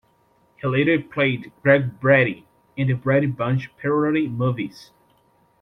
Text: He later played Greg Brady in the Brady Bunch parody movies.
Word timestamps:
He 0.59 0.67
later 0.67 0.99
played 0.99 1.51
Greg 1.61 1.99
Brady 1.99 2.47
in 2.75 2.87
the 2.87 2.93
Brady 2.95 3.27
Bunch 3.27 3.69
parody 3.77 4.27
movies. 4.27 4.89